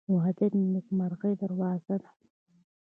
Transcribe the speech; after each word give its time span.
•واده 0.15 0.45
د 0.53 0.55
نیکمرغۍ 0.73 1.33
دروازه 1.41 1.95
ده. 2.01 2.09